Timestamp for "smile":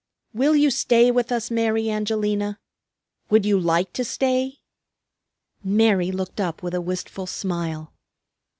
7.27-7.93